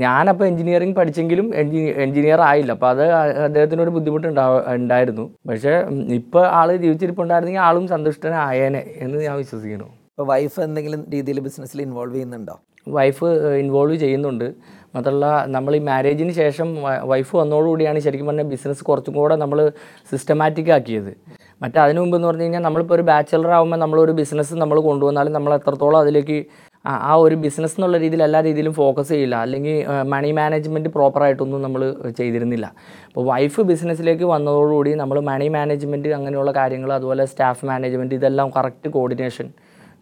[0.03, 2.71] ഞാനപ്പോൾ എഞ്ചിനീയറിംഗ് പഠിച്ചെങ്കിലും എഞ്ചി എഞ്ചിനീയർ ആയില്ല.
[2.77, 3.05] അപ്പോൾ അത്
[3.45, 4.43] അദ്ദേഹത്തിനൊരു ബുദ്ധിമുട്ടുണ്ടാ
[4.75, 5.25] ഉണ്ടായിരുന്നു.
[5.49, 5.73] പക്ഷേ
[6.19, 9.89] ഇപ്പോൾ ആൾ ജീവിച്ചിരിപ്പുണ്ടായിരുന്നെങ്കിൽ ആളും സന്തുഷ്ടനായേനെ എന്ന് ഞാൻ വിശ്വസിക്കുന്നു.
[10.19, 12.59] ഇപ്പോൾ വൈഫ് എന്തെങ്കിലും രീതിയിൽ ബിസിനസ്സിൽ ഇൻവോൾവ് ചെയ്യുന്നുണ്ടോ?
[12.87, 13.25] വൈഫ്
[13.59, 14.53] ഇൻവോൾവ് ചെയ്യുന്നുണ്ട്.
[14.95, 19.71] മാത്രമല്ല നമ്മൾ ഈ മാരേജിന് ശേഷം വൈഫ് വന്നതോടുകൂടിയാണ് ശരിക്കും പറഞ്ഞാൽ ബിസിനസ് കുറച്ചും കൂടെ നമ്മൾ
[20.11, 21.17] സിസ്റ്റമാറ്റിക് ആക്കിയത്.
[21.61, 25.53] മറ്റേ അതിനു മുമ്പ് എന്ന് പറഞ്ഞു കഴിഞ്ഞാൽ നമ്മളിപ്പോൾ ഒരു ബാച്ചലർ ആകുമ്പോൾ നമ്മളൊരു ബിസിനസ് നമ്മൾ കൊണ്ടുവന്നാലും നമ്മൾ
[25.55, 26.45] എത്രത്തോളം അതിലേക്ക്
[26.85, 29.35] ആ- ഒരു ബിസിനസ് എന്നുള്ള രീതിയിൽ എല്ലാ രീതിയിലും ഫോക്കസ് ചെയ്യില്ല.
[29.35, 32.65] അല്ലെങ്കിൽ മണി മാനേജ്മെന്റ് പ്രോപ്പറായിട്ടൊന്നും നമ്മൾ ചെയ്തിരുന്നില്ല.
[33.07, 39.49] അപ്പോൾ വൈഫ് ബിസിനസ്സിലേക്ക് വന്നതോടുകൂടി നമ്മൾ മണി മാനേജ്മെന്റ് അങ്ങനെയുള്ള കാര്യങ്ങൾ അതുപോലെ സ്റ്റാഫ് മാനേജ്മെന്റ് ഇതെല്ലാം കറക്റ്റ് കോർഡിനേഷൻ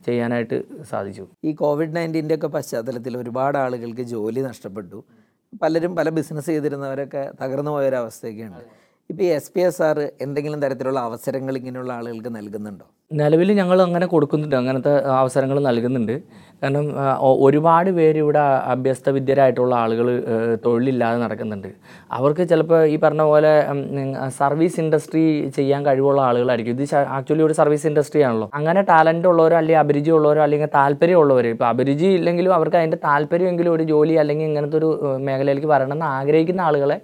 [0.10, 1.28] ചെയ്യാനായിട്ട് സാധിച്ചു.
[1.44, 5.04] ഈ കോവിഡ് നയന്റീന്റെ ഒക്കെ പശ്ചാത്തലത്തിൽ ഒരുപാട് ആളുകൾക്ക് ജോലി നഷ്ടപ്പെട്ടു.
[5.62, 8.88] പലരും പല ബിസിനസ് ചെയ്തിരുന്നവരൊക്കെ തകർന്നു പോയൊരവസ്ഥയൊക്കെയുണ്ട്.
[9.10, 12.86] ഇപ്പോൾ ഈ എസ് പി എസ് ആർ എന്തെങ്കിലും തരത്തിലുള്ള അവസരങ്ങൾ ഇങ്ങനെയുള്ള ആളുകൾക്ക് നൽകുന്നുണ്ടോ?
[13.14, 14.56] നിലവിൽ ഞങ്ങൾ അങ്ങനെ കൊടുക്കുന്നുണ്ട്.
[14.56, 16.22] അങ്ങനത്തെ അവസരങ്ങൾ നൽകുന്നുണ്ട്.
[16.62, 16.86] കാരണം
[17.46, 18.42] ഒരുപാട് പേര് ഇവിടെ
[18.74, 20.08] അഭ്യസ്ത വിദ്യരായിട്ടുള്ള ആളുകൾ
[20.66, 21.68] തൊഴിലില്ലാതെ നടക്കുന്നുണ്ട്.
[22.18, 23.52] അവർക്ക് ചിലപ്പോൾ ഈ പറഞ്ഞ പോലെ
[24.40, 25.24] സർവീസ് ഇൻഡസ്ട്രി
[25.58, 26.82] ചെയ്യാൻ കഴിവുള്ള ആളുകളായിരിക്കും.
[26.82, 28.48] ഇത് ആക്ച്വലി ഒരു സർവീസ് ഇൻഡസ്ട്രി ആണല്ലോ.
[28.60, 33.86] അങ്ങനെ ടാലന്റ് ഉള്ളവരോ അല്ലെങ്കിൽ അഭിരുചി ഉള്ളവരോ അല്ലെങ്കിൽ താല്പര്യമുള്ളവർ ഇപ്പോൾ അഭിരുചി ഇല്ലെങ്കിലും അവർക്ക് അതിന്റെ താല്പര്യമെങ്കിലും ഒരു
[33.94, 34.92] ജോലി അല്ലെങ്കിൽ ഇങ്ങനത്തെ ഒരു
[35.30, 37.00] മേഖലയിലേക്ക് വരണം എന്ന് ആഗ്രഹിക്കുന്ന ആളുകളെ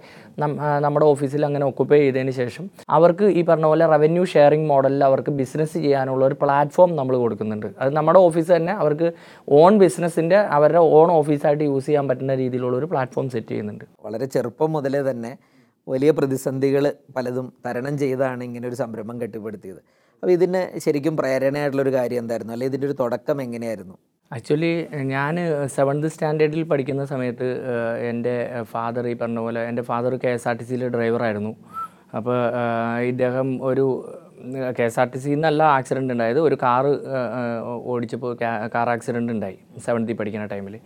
[0.84, 2.64] നമ്മുടെ ഓഫീസിൽ അങ്ങനെ ഒക്കുപ്പൈ ചെയ്തതിന് ശേഷം
[2.96, 7.68] അവർക്ക് ഈ പറഞ്ഞ പോലെ റവന്യൂ ഷെയറിംഗ് മോഡലിൽ അവർക്ക് ബിസിനസ് ചെയ്യാനുള്ള ഒരു പ്ലാറ്റ്ഫോം നമ്മൾ കൊടുക്കുന്നുണ്ട്.
[7.80, 9.08] അത് നമ്മുടെ ഓഫീസ് തന്നെ അവർക്ക്
[9.48, 13.84] ഓൺ ബിസിനസ്സിന്റെ അവരുടെ ഓൺ ഓഫീസായിട്ട് യൂസ് ചെയ്യാൻ പറ്റുന്ന രീതിയിലുള്ള ഒരു പ്ലാറ്റ്ഫോം സെറ്റ് ചെയ്യുന്നുണ്ട്.
[14.04, 15.32] വളരെ ചെറുപ്പം മുതലേ തന്നെ
[15.86, 16.84] വലിയ പ്രതിസന്ധികൾ
[17.16, 19.80] പലതും തരണം ചെയ്താണ് ഇങ്ങനെ ഒരു സംരംഭം കെട്ടിപ്പടുത്തിയത്.
[20.22, 22.52] അപ്പോൾ ഇതിന് ശരിക്കും പ്രേരണയായിട്ടുള്ളൊരു കാര്യം എന്തായിരുന്നു?
[22.52, 23.96] അല്ലെങ്കിൽ ഇതിന്റെ ഒരു തുടക്കം എങ്ങനെയായിരുന്നു?
[24.30, 24.70] ആക്ച്വലി
[25.14, 25.34] ഞാൻ
[25.76, 27.48] സെവൻത് സ്റ്റാൻഡേർഡിൽ പഠിക്കുന്ന സമയത്ത്
[28.10, 28.34] എന്റെ
[28.72, 31.52] ഫാദർ ഈ പറഞ്ഞ പോലെ എന്റെ father K S R T സിയിലെ ഡ്രൈവറായിരുന്നു
[32.18, 32.38] അപ്പോൾ
[33.12, 33.84] ഇദ്ദേഹം ഒരു
[34.76, 36.90] കെ എസ് ആർ ടി സിയിൽ നിന്നല്ല ആക്സിഡന്റ് ഉണ്ടായത് ഒരു കാറ്
[37.92, 38.32] ഓടിച്ചപ്പോൾ
[38.74, 40.76] കാർ ആക്സിഡന്റ് ഉണ്ടായി സെവൻത്തിൽ പഠിക്കുന്ന ടൈമിൽ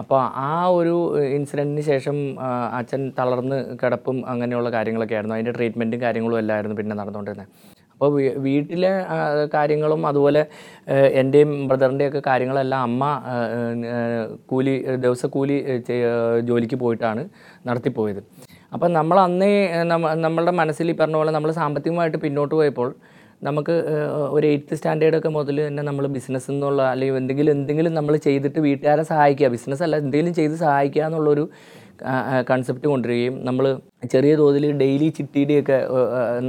[0.00, 0.96] അപ്പോൾ ആ ഒരു
[1.36, 2.16] ഇൻസിഡന്റിന് ശേഷം
[2.78, 5.36] അച്ഛൻ തളർന്ന് കിടപ്പും അങ്ങനെയുള്ള കാര്യങ്ങളൊക്കെ ആയിരുന്നു.
[5.38, 7.48] അതിന്റെ ട്രീറ്റ്മെന്റും കാര്യങ്ങളും എല്ലായിരുന്നു പിന്നെ നടന്നുകൊണ്ടിരുന്നത്
[7.94, 8.10] അപ്പോൾ
[8.44, 8.92] വീട്ടിലെ
[9.54, 10.42] കാര്യങ്ങളും അതുപോലെ
[11.22, 13.04] എന്റെയും ബ്രദറിന്റെയൊക്കെ കാര്യങ്ങളെല്ലാം അമ്മ
[14.52, 14.74] കൂലി
[15.04, 15.56] ദിവസക്കൂലി
[16.50, 17.24] ജോലിക്ക് പോയിട്ടാണ്
[17.68, 18.22] നടത്തിപ്പോയത്.
[18.72, 19.52] അപ്പം നമ്മൾ അന്നേ
[20.26, 22.88] നമ്മളുടെ മനസ്സിൽ ഈ പറഞ്ഞ പോലെ നമ്മൾ സാമ്പത്തികമായിട്ട് പിന്നോട്ട് പോയപ്പോൾ
[23.48, 23.74] നമുക്ക്
[24.36, 29.48] ഒരു എയ്ത്ത് സ്റ്റാൻഡേർഡൊക്കെ മുതൽ തന്നെ നമ്മൾ ബിസിനസ് എന്നുള്ള അല്ലെങ്കിൽ എന്തെങ്കിലും എന്തെങ്കിലും നമ്മൾ ചെയ്തിട്ട് വീട്ടുകാരെ സഹായിക്കുക
[29.54, 31.44] ബിസിനസ് അല്ല എന്തെങ്കിലും ചെയ്ത് സഹായിക്കുക എന്നുള്ളൊരു
[32.50, 33.64] കൺസെപ്റ്റ് കൊണ്ടുവരികയും നമ്മൾ
[34.12, 35.78] ചെറിയ തോതിൽ ഡെയിലി ചിട്ടിയുടെയൊക്കെ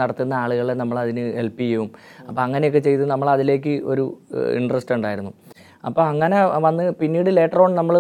[0.02, 1.88] നടത്തുന്ന ആളുകളെ നമ്മൾ അതിന് ഹെൽപ്പ് ചെയ്യും.
[2.28, 4.06] അപ്പോൾ അങ്ങനെയൊക്കെ ചെയ്ത് നമ്മൾ അതിലേക്ക് ഒരു
[4.60, 5.34] ഇൻട്രസ്റ്റ് ഉണ്ടായിരുന്നു.
[5.90, 7.96] അപ്പോൾ അങ്ങനെ വന്ന് പിന്നീട് ലേറ്റർ ഓൺ നമ്മൾ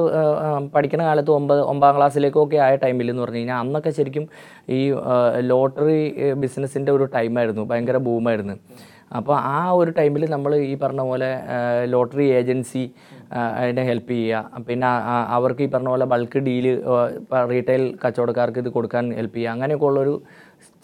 [0.75, 4.25] പഠിക്കുന്ന കാലത്ത് ഒമ്പത് ഒമ്പതാം ക്ലാസ്സിലേക്കൊക്കെ ആയ ടൈമിൽ എന്ന് പറഞ്ഞു കഴിഞ്ഞാൽ അന്നൊക്കെ ശരിക്കും
[4.77, 4.81] ഈ
[5.51, 5.99] ലോട്ടറി
[6.43, 8.57] ബിസിനസ്സിന്റെ ഒരു ടൈമായിരുന്നു ഭയങ്കര ബൂമായിരുന്നു
[9.19, 11.29] അപ്പോൾ ആ ഒരു ടൈമിൽ നമ്മൾ ഈ പറഞ്ഞ പോലെ
[11.93, 12.83] ലോട്ടറി ഏജൻസി
[13.61, 14.61] അതിനെ ഹെൽപ്പ് ചെയ്യുക.
[14.67, 14.87] പിന്നെ
[15.37, 16.67] അവർക്ക് ഈ പറഞ്ഞ പോലെ ബൾക്ക് ഡീൽ
[17.51, 19.55] റീറ്റെയിൽ കച്ചവടക്കാർക്ക് ഇത് കൊടുക്കാൻ ഹെൽപ്പ് ചെയ്യുക.
[19.55, 20.13] അങ്ങനെയൊക്കെ ഉള്ളൊരു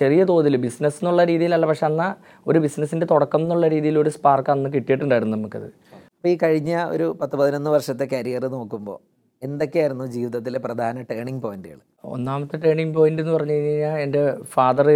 [0.01, 2.11] ചെറിയ തോതിൽ ബിസിനസ് എന്നുള്ള രീതിയിലല്ല പക്ഷെ എന്നാൽ
[2.49, 5.69] ഒരു ബിസിനസ്സിന്റെ തുടക്കം എന്നുള്ള രീതിയിൽ ഒരു സ്പാർക്ക് അന്ന് കിട്ടിയിട്ടുണ്ടായിരുന്നു നമുക്കത്.
[6.17, 8.97] അപ്പോൾ ഈ കഴിഞ്ഞ ഒരു പത്ത് പതിനൊന്ന് വർഷത്തെ കരിയർ നോക്കുമ്പോൾ
[9.41, 14.87] എന്തൊക്കെയായിരുന്നു ജീവിതത്തിലെ പ്രധാന ടേണിംഗ് പോയിന്റുകൾ ഒന്നാമത്തെ ടേണിംഗ് പോയിന്റ് എന്ന് പറഞ്ഞു കഴിഞ്ഞാൽ എന്റെ ഫാദർ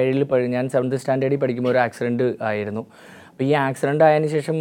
[0.00, 2.82] ഏഴിൽ പഠി ഞാൻ സെവൻത്ത് സ്റ്റാൻഡേർഡിൽ പഠിക്കുമ്പോൾ ഒരു ആക്സിഡന്റ് ആയിരുന്നു.
[3.36, 4.58] അപ്പോൾ ഈ ആക്സിഡന്റ് ആയതിന് ശേഷം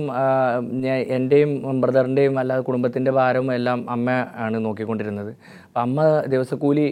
[1.17, 1.51] എന്റെയും
[1.82, 4.08] ബ്രദറിന്റെയും അല്ലാതെ കുടുംബത്തിന്റെ ഭാരവും എല്ലാം അമ്മ
[4.46, 5.29] ആണ് നോക്കിക്കൊണ്ടിരുന്നത്.
[5.67, 6.01] അപ്പം അമ്മ
[6.34, 6.84] ദിവസക്കൂലി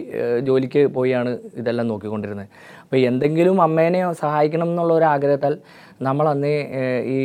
[0.46, 2.48] ജോലിക്ക് പോയാണ് ഇതെല്ലാം നോക്കിക്കൊണ്ടിരുന്നത്.
[2.84, 5.56] അപ്പോൾ എന്തെങ്കിലും അമ്മേനെ സഹായിക്കണം എന്നുള്ള ഒരു ആഗ്രഹത്താൽ
[6.08, 6.54] നമ്മൾ അന്ന്
[7.16, 7.18] ഈ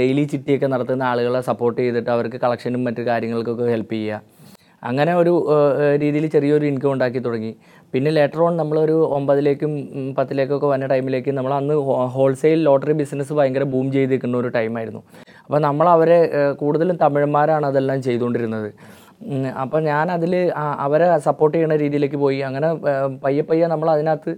[0.00, 4.20] ഡെയിലി ചിട്ടിയൊക്കെ നടത്തുന്ന ആളുകളെ സപ്പോർട്ട് ചെയ്തിട്ട് അവർക്ക് കളക്ഷനും മറ്റു കാര്യങ്ങൾക്കൊക്കെ ഹെൽപ്പ് ചെയ്യുക.
[4.90, 5.32] അങ്ങനെ ഒരു
[6.00, 7.52] രീതിയിൽ ചെറിയൊരു ഇൻകം ഉണ്ടാക്കി തുടങ്ങി.
[7.94, 9.72] പിന്നെ ലേറ്റർ ഓൺ നമ്മളൊരു ഒമ്പതിലേക്കും
[10.18, 11.74] പത്തിലേക്കൊക്കെ വന്ന ടൈമിലേക്ക് നമ്മൾ അന്ന്
[12.14, 15.02] ഹോൾസെയിൽ ലോട്ടറി ബിസിനസ് ഭയങ്കര ബൂം ചെയ്തിരിക്കുന്ന ഒരു ടൈമായിരുന്നു
[15.44, 16.18] അപ്പോൾ നമ്മൾ അവരെ
[16.62, 18.68] കൂടുതലും തമിഴന്മാരാണ് അതെല്ലാം ചെയ്തുകൊണ്ടിരുന്നത്.
[19.64, 20.32] അപ്പോൾ ഞാൻ അതിൽ
[20.86, 22.38] അവരെ സപ്പോർട്ട് ചെയ്യുന്ന രീതിയിലേക്ക് പോയി.
[22.48, 22.68] അങ്ങനെ
[23.24, 24.32] പയ്യെ പയ്യെ നമ്മൾ അതിനകത്ത്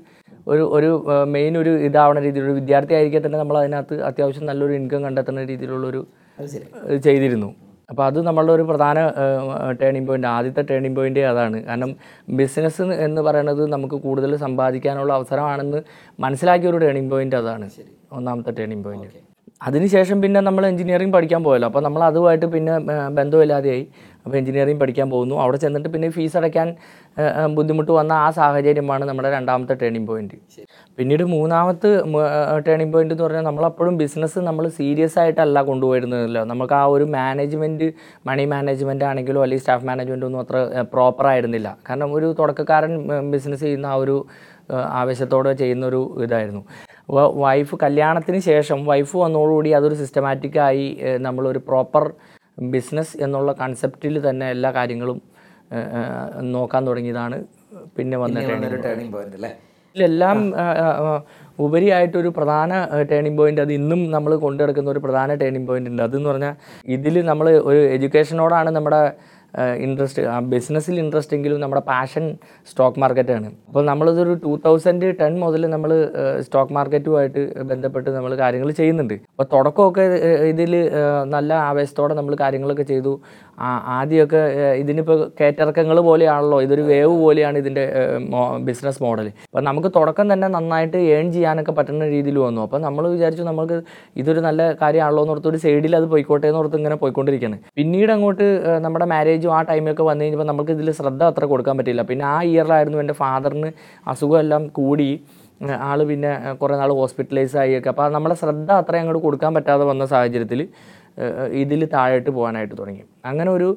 [0.53, 0.91] ഒരു ഒരു
[1.35, 6.03] മെയിൻ ഒരു ഇതാവണ രീതിയിൽ ഒരു വിദ്യാർത്ഥി ആയിരിക്കെ തന്നെ നമ്മൾ അതിനകത്ത് അത്യാവശ്യം നല്ലൊരു ഇൻകം കണ്ടെത്തുന്ന രീതിയിലുള്ളൊരു
[7.07, 7.51] ചെയ്തിരുന്നു.
[7.91, 8.99] അപ്പോൾ അത് നമ്മളുടെ ഒരു പ്രധാന
[9.81, 11.59] ടേണിംഗ് പോയിന്റ് ആദ്യത്തെ ടേണിംഗ് പോയിന്റ് അതാണ്.
[11.69, 11.91] കാരണം
[12.41, 15.81] ബിസിനസ് എന്ന് പറയുന്നത് നമുക്ക് കൂടുതൽ സമ്പാദിക്കാനുള്ള അവസരമാണെന്ന്
[16.25, 17.69] മനസ്സിലാക്കിയ ഒരു ടേണിംഗ് പോയിന്റ് അതാണ്.
[18.19, 19.23] ഒന്നാമത്തെ ടേണിംഗ് പോയിന്റ്
[19.67, 21.69] അതിനുശേഷം പിന്നെ നമ്മൾ എഞ്ചിനീയറിംഗ് പഠിക്കാൻ പോയല്ലോ.
[21.71, 22.75] അപ്പോൾ നമ്മൾ അതുമായിട്ട് പിന്നെ
[23.19, 23.85] ബന്ധമില്ലാതെയായി.
[24.27, 25.35] അപ്പോൾ എഞ്ചിനീയറിംഗ് പഠിക്കാൻ പോകുന്നു.
[25.43, 26.69] അവിടെ ചെന്നിട്ട് പിന്നെ ഫീസ് അടയ്ക്കാൻ
[27.57, 30.37] ബുദ്ധിമുട്ട് വന്ന ആ സാഹചര്യമാണ് നമ്മുടെ രണ്ടാമത്തെ ടേണിംഗ് പോയിന്റ്
[30.99, 31.91] പിന്നീട് മൂന്നാമത്തെ
[32.67, 37.89] ടേണിംഗ് പോയിന്റ് എന്ന് പറഞ്ഞാൽ നമ്മളപ്പോഴും ബിസിനസ് നമ്മൾ സീരിയസ് ആയിട്ടല്ല കൊണ്ടുപോയിരുന്നല്ലോ നമുക്ക് ആ ഒരു മാനേജ്മെന്റ്
[38.31, 40.57] മണി മാനേജ്മെന്റ് ആണെങ്കിലും അല്ലെങ്കിൽ സ്റ്റാഫ് മാനേജ്മെന്റ് ഒന്നും അത്ര
[40.95, 41.71] പ്രോപ്പർ ആയിരുന്നില്ല.
[41.89, 42.95] കാരണം ഒരു തുടക്കക്കാരൻ
[43.35, 44.17] ബിസിനസ് ചെയ്യുന്ന ആ ഒരു
[45.01, 46.63] ആവേശത്തോടെ ചെയ്യുന്നൊരു ഇതായിരുന്നു.
[47.45, 50.87] വൈഫ് കല്യാണത്തിന് ശേഷം വൈഫ് വന്നതോടുകൂടി അതൊരു സിസ്റ്റമാറ്റിക്കായി
[51.27, 52.05] നമ്മളൊരു പ്രോപ്പർ
[52.75, 55.19] ബിസിനസ് എന്നുള്ള കൺസെപ്റ്റിൽ തന്നെ എല്ലാ കാര്യങ്ങളും
[56.57, 57.37] നോക്കാൻ തുടങ്ങിയതാണ്.
[57.97, 58.43] പിന്നെ വന്ന
[58.85, 59.51] ടേണിംഗ് പോയിന്റ് അല്ലേ?
[59.95, 60.39] ഇതിലെല്ലാം
[61.65, 62.71] ഉപരിയായിട്ടൊരു പ്രധാന
[63.13, 66.03] ടേണിംഗ് പോയിന്റ് അത് ഇന്നും നമ്മൾ കൊണ്ടുനടക്കുന്ന ഒരു പ്രധാന ടേണിംഗ് പോയിന്റ് ഉണ്ട്.
[66.07, 66.55] അതെന്ന് പറഞ്ഞാൽ
[66.97, 69.01] ഇതിൽ നമ്മൾ ഒരു എഡ്യൂക്കേഷനോടാണ് നമ്മുടെ
[69.85, 70.23] ഇൻട്രസ്റ്റ്
[70.55, 72.25] ബിസിനസ്സിൽ ഇൻട്രസ്റ്റ് എങ്കിലും നമ്മുടെ പാഷൻ
[72.71, 75.93] സ്റ്റോക്ക് മാർക്കറ്റാണ് അപ്പോൾ നമ്മളിതൊരു ടൂ തൗസൻഡ് ടെൻ മുതൽ നമ്മൾ
[76.47, 79.15] സ്റ്റോക്ക് മാർക്കറ്റുമായിട്ട് ബന്ധപ്പെട്ട് നമ്മൾ കാര്യങ്ങൾ ചെയ്യുന്നുണ്ട്.
[79.33, 80.05] അപ്പോൾ തുടക്കമൊക്കെ
[80.53, 80.75] ഇതിൽ
[81.35, 83.15] നല്ല ആവേശത്തോടെ നമ്മൾ കാര്യങ്ങളൊക്കെ ചെയ്തു.
[83.99, 84.41] ആദ്യമൊക്കെ
[84.83, 86.59] ഇതിനിപ്പോൾ കയറ്റിറക്കങ്ങൾ പോലെയാണല്ലോ.
[86.67, 87.85] ഇതൊരു വേവ് പോലെയാണ് ഇതിന്റെ
[88.69, 92.61] ബിസിനസ് മോഡൽ അപ്പോൾ നമുക്ക് തുടക്കം തന്നെ നന്നായിട്ട് ഏൺ ചെയ്യാനൊക്കെ പറ്റുന്ന രീതിയിൽ വന്നു.
[92.67, 93.79] അപ്പോൾ നമ്മൾ വിചാരിച്ചു നമുക്ക്
[94.23, 97.59] ഇതൊരു നല്ല കാര്യമാണല്ലോ എന്ന് ഒരു സൈഡിൽ അത് പോയിക്കോട്ടെ എന്ന് ഓർത്ത് ഇങ്ങനെ പോയിക്കൊണ്ടിരിക്കുകയാണ്.
[97.79, 98.47] പിന്നീട് അങ്ങോട്ട്
[98.85, 102.99] നമ്മുടെ മാരേജും ആ ടൈമൊക്കെ വന്നു കഴിഞ്ഞപ്പോൾ നമുക്ക് ഇതിൽ ശ്രദ്ധ അത്ര കൊടുക്കാൻ പറ്റില്ല പിന്നെ ആ ഇയറിലായിരുന്നു
[102.99, 103.71] എന്റെ ഫാദറിന്
[104.07, 105.09] അസുഖമെല്ലാം കൂടി.
[105.81, 110.61] ആൾ പിന്നെ കുറേ നാൾ ഹോസ്പിറ്റലൈസ് ആയിയൊക്കെ അപ്പോൾ നമ്മളെ ശ്രദ്ധ അത്രയും അങ്ങോട്ട് കൊടുക്കാൻ പറ്റാതെ വന്ന സാഹചര്യത്തിൽ
[111.63, 113.05] ഇതിൽ താഴോട്ട് പോകാനായിട്ട് തുടങ്ങി.
[113.31, 113.69] അങ്ങനെ ഒരു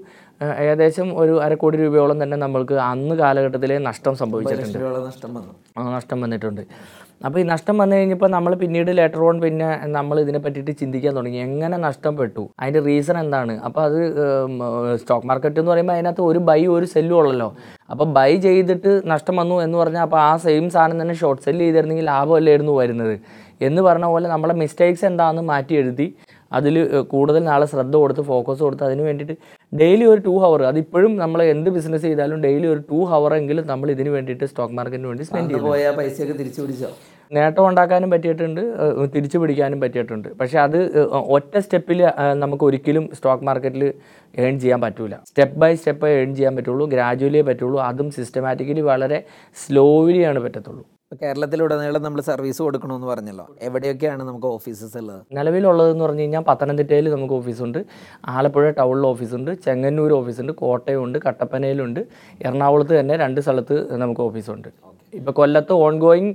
[0.64, 4.78] ഏകദേശം ഒരു അരക്കോടി രൂപയോളം തന്നെ നമ്മൾക്ക് അന്ന് കാലഘട്ടത്തിലെ നഷ്ടം സംഭവിച്ചിട്ടുണ്ട്.
[5.98, 6.62] നഷ്ടം വന്നിട്ടുണ്ട്.
[7.28, 11.40] അപ്പോൾ ഈ നഷ്ടം വന്നു കഴിഞ്ഞപ്പോൾ നമ്മൾ പിന്നീട് ലേറ്റർ ഓൺ പിന്നെ നമ്മൾ ഇതിനെ പറ്റിയിട്ട് ചിന്തിക്കാൻ തുടങ്ങി.
[11.48, 12.44] എങ്ങനെ നഷ്ടപ്പെട്ടു?
[12.62, 13.56] അതിന്റെ റീസൺ എന്താണ്?
[13.68, 13.98] അപ്പോൾ അത്
[15.02, 17.50] സ്റ്റോക്ക് മാർക്കറ്റ് എന്ന് പറയുമ്പോൾ അതിനകത്ത് ഒരു ബൈ ഒരു സെല്ലും ഉള്ളല്ലോ.
[17.94, 22.08] അപ്പോൾ ബൈ ചെയ്തിട്ട് നഷ്ടം വന്നു എന്ന് പറഞ്ഞാൽ അപ്പോൾ ആ സെയിം സാധനം തന്നെ ഷോർട്ട് സെല്ല് ചെയ്തിരുന്നെങ്കിൽ
[22.14, 23.16] ലാഭമല്ലായിരുന്നു വരുന്നത്.
[23.68, 26.08] എന്ന് പറഞ്ഞ പോലെ നമ്മളെ മിസ്റ്റേക്സ് എന്താണെന്ന് മാറ്റി എഴുതി
[26.58, 26.76] അതിൽ
[27.14, 29.36] കൂടുതൽ നാളെ ശ്രദ്ധ കൊടുത്ത് ഫോക്കസ് കൊടുത്ത് അതിന് വേണ്ടിയിട്ട്
[29.74, 33.88] ഡെയിലി ഒരു ടു ഹവർ അതിപ്പോഴും നമ്മൾ എന്ത് ബിസിനസ് ചെയ്താലും ഡെയിലി ഒരു ടു ഹവർ എങ്കിലും നമ്മൾ
[33.96, 36.90] ഇതിന് വേണ്ടിയിട്ട് സ്റ്റോക്ക് മാർക്കറ്റിന് വേണ്ടി സ്പെൻഡ് ചെയ്തു പോയ പൈസയൊക്കെ തിരിച്ചു പിടിച്ചോ?
[37.32, 38.62] നേട്ടം ഉണ്ടാക്കാനും പറ്റിയിട്ടുണ്ട്
[39.16, 40.30] തിരിച്ചു പിടിക്കാനും പറ്റിയിട്ടുണ്ട്.
[40.40, 40.78] പക്ഷേ അത്
[41.36, 42.00] ഒറ്റ സ്റ്റെപ്പിൽ
[42.44, 43.84] നമുക്ക് ഒരിക്കലും സ്റ്റോക്ക് മാർക്കറ്റിൽ
[44.46, 45.16] ഏൺ ചെയ്യാൻ പറ്റൂല.
[45.32, 49.20] സ്റ്റെപ്പ് ബൈ സ്റ്റെപ്പ് ഏൺ ചെയ്യാൻ പറ്റുള്ളൂ ഗ്രാജുവലിയേ പറ്റുള്ളൂ അതും സിസ്റ്റമാറ്റിക്കലി വളരെ
[49.64, 50.84] സ്ലോലിയാണ് പറ്റത്തുള്ളൂ.
[51.18, 53.46] കേരളത്തിലുടനീളം നമ്മൾ സർവീസ് കൊടുക്കണമെന്ന് പറഞ്ഞല്ലോ.
[53.68, 55.22] എവിടെയൊക്കെയാണ് നമുക്ക് ഓഫീസസ് ഉള്ളത്?
[55.38, 57.80] നിലവിലുള്ളതെന്ന് പറഞ്ഞു കഴിഞ്ഞാൽ പത്തനംതിട്ടയിൽ നമുക്ക് ഓഫീസുണ്ട്
[58.34, 61.18] ആലപ്പുഴ ടൗണിൽ ഓഫീസുണ്ട് ചെങ്ങന്നൂർ ഓഫീസുണ്ട് കോട്ടയമുണ്ട്.
[61.26, 62.02] കട്ടപ്പനയിലുണ്ട്.
[62.46, 64.70] എറണാകുളത്ത് തന്നെ രണ്ട് സ്ഥലത്ത് നമുക്ക് ഓഫീസുണ്ട്
[65.14, 66.34] ഇപ്പോൾ കൊല്ലത്ത് ഓൺ ഗോയിങ്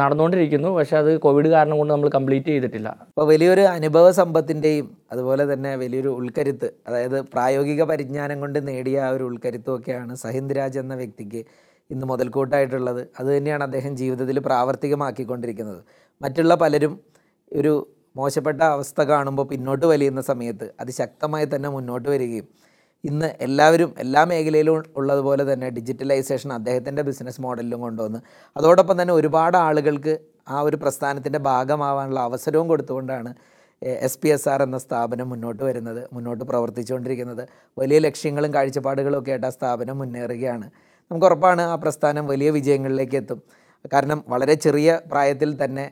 [0.00, 2.88] നടന്നുകൊണ്ടിരിക്കുന്നു പക്ഷേ അത് കോവിഡ് കാരണം കൊണ്ട് നമ്മൾ കംപ്ലീറ്റ് ചെയ്തിട്ടില്ല.
[2.88, 9.24] അപ്പോൾ വലിയൊരു അനുഭവ സമ്പത്തിന്റെയും അതുപോലെ തന്നെ വലിയൊരു ഉൾക്കരുത്ത് അതായത് പ്രായോഗിക പരിജ്ഞാനം കൊണ്ട് നേടിയ ആ ഒരു
[9.24, 11.42] ഉൾക്കരുത്തുമൊക്കെയാണ് സഹിന്ദ് രാജ് എന്ന വ്യക്തിക്ക്
[11.90, 13.02] ഇന്ന് മുതൽക്കൂട്ടായിട്ടുള്ളത്.
[13.18, 15.80] അത് തന്നെയാണ് അദ്ദേഹം ജീവിതത്തിൽ പ്രാവർത്തികമാക്കിക്കൊണ്ടിരിക്കുന്നത്.
[16.20, 16.94] മറ്റുള്ള പലരും
[17.52, 17.72] ഒരു
[18.16, 22.46] മോശപ്പെട്ട അവസ്ഥ കാണുമ്പോൾ പിന്നോട്ട് വലിയുന്ന സമയത്ത് അത് ശക്തമായി തന്നെ മുന്നോട്ട് വരികയും
[23.04, 28.20] ഇന്ന് എല്ലാവരും എല്ലാ മേഖലയിലും ഉള്ളതുപോലെ തന്നെ ഡിജിറ്റലൈസേഷൻ അദ്ദേഹത്തിന്റെ ബിസിനസ് മോഡലിലും കൊണ്ടുവന്ന്
[28.56, 30.14] അതോടൊപ്പം തന്നെ ഒരുപാട് ആളുകൾക്ക്
[30.48, 33.30] ആ ഒരു പ്രസ്ഥാനത്തിന്റെ ഭാഗമാവാനുള്ള അവസരവും കൊടുത്തുകൊണ്ടാണ്
[34.06, 37.42] എസ് പി എസ് ആർ എന്ന സ്ഥാപനം മുന്നോട്ട് വരുന്നത് മുന്നോട്ട് പ്രവർത്തിച്ചുകൊണ്ടിരിക്കുന്നത്.
[37.78, 40.66] വലിയ ലക്ഷ്യങ്ങളും കാഴ്ചപ്പാടുകളും ഒക്കെ ആയിട്ട് ആ സ്ഥാപനം മുന്നേറുകയാണ്.
[41.10, 43.40] നമുക്ക് ഉറപ്പാണ് ആ പ്രസ്ഥാനം വലിയ വിജയങ്ങളിലേക്ക് എത്തും
[43.92, 45.84] കാരണം വളരെ ചെറിയ പ്രായത്തിൽ തന്നെ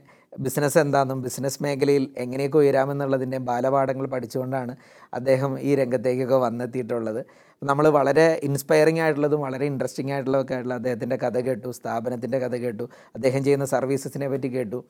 [0.44, 4.72] ബിസിനസ് എന്താണെന്നും ബിസിനസ് മേഖലയിൽ എങ്ങനെയൊക്കെ ഉയരാമെന്നുള്ളതിന്റെ ബാലപാഠങ്ങൾ പഠിച്ചുകൊണ്ടാണ്
[5.12, 7.20] അദ്ദേഹം ഈ രംഗത്തേക്കൊക്കെ വന്നെത്തിയിട്ടുള്ളത്.
[7.62, 12.84] നമ്മൾ വളരെ ഇൻസ്പയറിംഗ് ആയിട്ടുള്ളതും വളരെ ഇൻട്രസ്റ്റിംഗ് ആയിട്ടുള്ളതൊക്കെ ആയിട്ടുള്ള അദ്ദേഹത്തിന്റെ കഥ കേട്ടു സ്ഥാപനത്തിന്റെ കഥ കേട്ടു
[13.16, 14.80] അദ്ദേഹം ചെയ്യുന്ന സർവീസസിനെ പറ്റി കേട്ടു.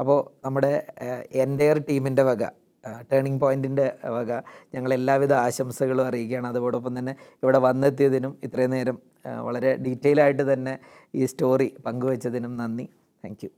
[0.00, 0.72] അപ്പോൾ നമ്മുടെ
[1.46, 2.44] എന്റെയർ ടീമിന്റെ വക
[3.10, 4.32] ടേണിംഗ് പോയിന്റിന്റെ വക.
[4.74, 6.48] ഞങ്ങൾ എല്ലാവിധ ആശംസകളും അറിയിക്കുകയാണ്.
[6.52, 8.98] അതോടൊപ്പം തന്നെ ഇവിടെ വന്നെത്തിയതിനും ഇത്രയും നേരം
[9.48, 10.74] വളരെ ഡീറ്റെയിൽ ആയിട്ട് തന്നെ
[11.14, 12.86] ഈ സ്റ്റോറി പങ്കുവച്ചതിനും നന്ദി.
[13.24, 13.48] താങ്ക്